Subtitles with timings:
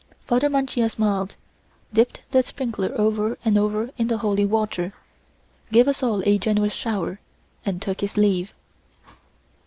[0.25, 1.35] Father Mancia smiled,
[1.93, 4.93] dipped the sprinkler over and over in the holy water,
[5.71, 7.19] gave us all a generous shower,
[7.67, 8.55] and took his leave.